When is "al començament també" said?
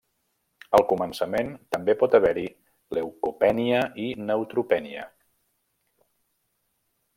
0.77-1.95